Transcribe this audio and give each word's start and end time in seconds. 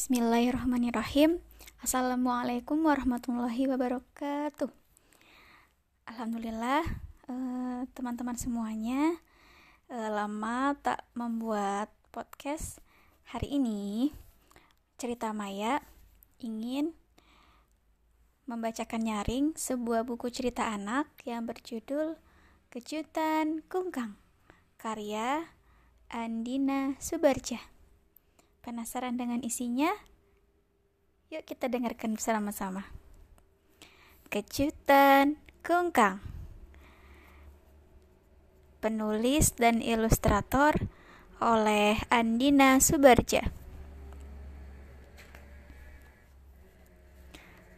Bismillahirrahmanirrahim. 0.00 1.44
Assalamualaikum 1.84 2.88
warahmatullahi 2.88 3.68
wabarakatuh. 3.68 4.72
Alhamdulillah, 6.08 6.88
eh, 7.28 7.84
teman-teman 7.92 8.32
semuanya, 8.32 9.20
eh, 9.92 10.08
lama 10.08 10.72
tak 10.80 11.04
membuat 11.12 11.92
podcast. 12.16 12.80
Hari 13.28 13.60
ini, 13.60 14.08
cerita 14.96 15.36
Maya 15.36 15.84
ingin 16.40 16.96
membacakan 18.48 19.04
nyaring 19.04 19.52
sebuah 19.52 20.08
buku 20.08 20.32
cerita 20.32 20.72
anak 20.72 21.12
yang 21.28 21.44
berjudul 21.44 22.16
Kejutan 22.72 23.60
Kungkang, 23.68 24.16
karya 24.80 25.44
Andina 26.08 26.96
Subarja. 27.04 27.79
Penasaran 28.60 29.16
dengan 29.16 29.40
isinya? 29.40 29.88
Yuk 31.32 31.48
kita 31.48 31.72
dengarkan 31.72 32.12
bersama-sama. 32.12 32.84
Kejutan 34.28 35.40
Kungkang 35.64 36.20
Penulis 38.84 39.56
dan 39.56 39.80
ilustrator 39.80 40.76
oleh 41.40 42.04
Andina 42.12 42.76
Subarja 42.84 43.48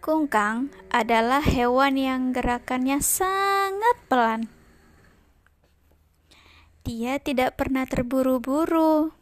Kungkang 0.03 0.75
adalah 0.91 1.47
hewan 1.47 1.95
yang 1.95 2.35
gerakannya 2.35 2.99
sangat 2.99 4.03
pelan. 4.11 4.51
Dia 6.83 7.23
tidak 7.23 7.55
pernah 7.55 7.87
terburu-buru 7.87 9.22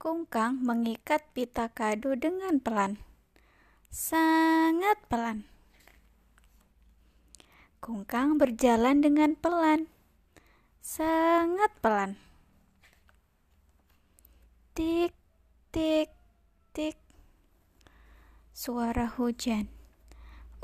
Kungkang 0.00 0.64
mengikat 0.64 1.28
pita 1.36 1.68
kado 1.68 2.16
dengan 2.16 2.56
pelan. 2.56 2.96
Sangat 3.92 4.96
pelan. 5.12 5.44
Kungkang 7.84 8.40
berjalan 8.40 9.04
dengan 9.04 9.36
pelan. 9.36 9.92
Sangat 10.80 11.68
pelan. 11.84 12.16
Tik, 14.72 15.12
tik, 15.68 16.08
tik. 16.72 16.96
Suara 18.56 19.04
hujan. 19.04 19.68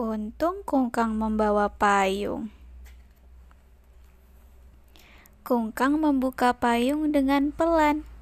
Untung 0.01 0.65
Kungkang 0.65 1.13
membawa 1.13 1.69
payung. 1.69 2.49
Kungkang 5.45 6.01
membuka 6.01 6.57
payung 6.57 7.13
dengan 7.13 7.53
pelan 7.53 8.16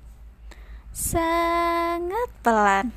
sangat 0.95 2.31
pelan. 2.47 2.95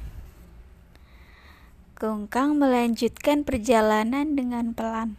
Kungkang 1.98 2.62
melanjutkan 2.62 3.42
perjalanan 3.42 4.38
dengan 4.38 4.78
pelan. 4.78 5.18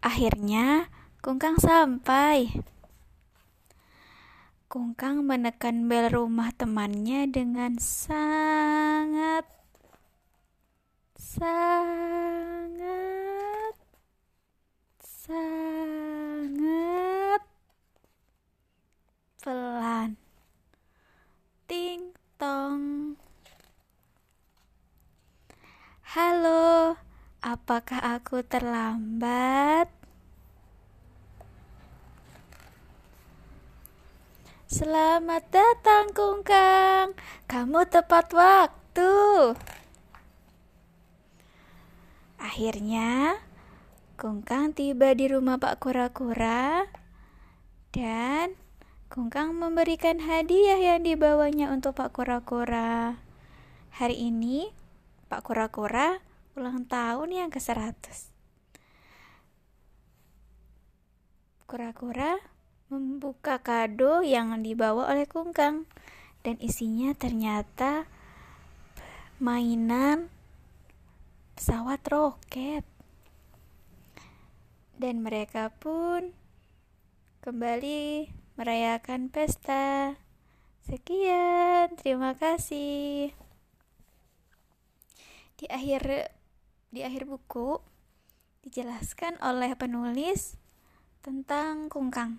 Akhirnya, 0.00 0.88
Kungkang 1.24 1.56
sampai. 1.56 2.52
Kungkang 4.68 5.24
menekan 5.24 5.88
bel 5.88 6.12
rumah 6.12 6.52
temannya 6.52 7.24
dengan 7.32 7.80
sangat 7.80 9.48
sangat 11.16 11.64
sangat 15.00 16.20
pelan. 19.40 20.20
Ting 21.64 22.12
tong. 22.36 23.16
Halo, 26.04 27.00
apakah 27.64 28.20
aku 28.20 28.44
terlambat? 28.44 29.88
Selamat 34.68 35.48
datang, 35.48 36.12
Kungkang. 36.12 37.16
Kamu 37.48 37.88
tepat 37.88 38.36
waktu. 38.36 39.16
Akhirnya, 42.36 43.40
Kungkang 44.20 44.76
tiba 44.76 45.16
di 45.16 45.32
rumah 45.32 45.56
Pak 45.56 45.80
Kura-Kura 45.80 46.84
dan 47.96 48.60
Kungkang 49.08 49.56
memberikan 49.56 50.20
hadiah 50.20 50.76
yang 50.76 51.00
dibawanya 51.00 51.72
untuk 51.72 51.96
Pak 51.96 52.12
Kura-Kura. 52.12 53.16
Hari 53.96 54.20
ini 54.20 54.68
Pak 55.32 55.48
Kura-Kura 55.48 56.33
ulang 56.54 56.86
tahun 56.86 57.34
yang 57.34 57.50
ke-100. 57.50 58.30
Kura-kura 61.66 62.38
membuka 62.86 63.58
kado 63.58 64.22
yang 64.22 64.54
dibawa 64.62 65.10
oleh 65.10 65.26
Kungkang 65.26 65.90
dan 66.46 66.54
isinya 66.62 67.10
ternyata 67.16 68.06
mainan 69.42 70.30
pesawat 71.58 71.98
roket 72.06 72.86
dan 74.94 75.26
mereka 75.26 75.74
pun 75.74 76.30
kembali 77.42 78.30
merayakan 78.54 79.26
pesta. 79.28 80.14
Sekian, 80.84 81.96
terima 81.98 82.36
kasih. 82.36 83.32
Di 85.58 85.66
akhir 85.72 86.30
di 86.94 87.02
akhir 87.02 87.26
buku 87.26 87.82
dijelaskan 88.62 89.34
oleh 89.42 89.74
penulis 89.74 90.54
tentang 91.26 91.90
kungkang. 91.90 92.38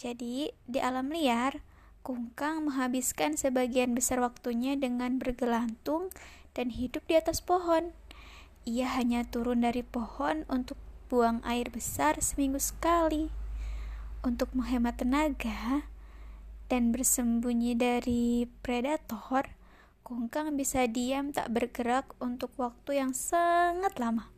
Jadi, 0.00 0.48
di 0.64 0.78
alam 0.80 1.12
liar, 1.12 1.60
kungkang 2.00 2.64
menghabiskan 2.64 3.36
sebagian 3.36 3.92
besar 3.92 4.24
waktunya 4.24 4.80
dengan 4.80 5.20
bergelantung 5.20 6.08
dan 6.56 6.72
hidup 6.72 7.04
di 7.04 7.20
atas 7.20 7.44
pohon. 7.44 7.92
Ia 8.64 8.96
hanya 8.96 9.28
turun 9.28 9.60
dari 9.60 9.84
pohon 9.84 10.48
untuk 10.48 10.80
buang 11.12 11.44
air 11.44 11.68
besar 11.68 12.18
seminggu 12.18 12.58
sekali 12.58 13.28
untuk 14.24 14.50
menghemat 14.56 14.98
tenaga 14.98 15.86
dan 16.66 16.90
bersembunyi 16.90 17.78
dari 17.78 18.50
predator, 18.64 19.54
kungkang 20.06 20.54
bisa 20.54 20.86
diam 20.86 21.34
tak 21.34 21.50
bergerak 21.50 22.14
untuk 22.22 22.54
waktu 22.62 23.02
yang 23.02 23.10
sangat 23.10 23.98
lama. 23.98 24.30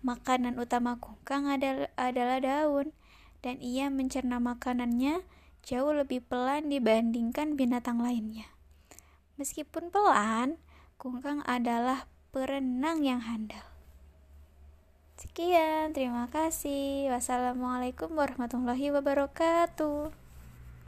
Makanan 0.00 0.56
utama 0.56 0.96
kungkang 0.96 1.44
adalah, 1.52 2.40
daun, 2.40 2.96
dan 3.44 3.60
ia 3.60 3.92
mencerna 3.92 4.40
makanannya 4.40 5.20
jauh 5.60 5.92
lebih 5.92 6.24
pelan 6.24 6.72
dibandingkan 6.72 7.60
binatang 7.60 8.00
lainnya. 8.00 8.48
Meskipun 9.36 9.92
pelan, 9.92 10.56
kungkang 10.96 11.44
adalah 11.44 12.08
perenang 12.32 13.04
yang 13.04 13.20
handal. 13.20 13.68
Sekian, 15.20 15.92
terima 15.92 16.32
kasih. 16.32 17.12
Wassalamualaikum 17.12 18.16
warahmatullahi 18.16 18.88
wabarakatuh. 18.96 20.19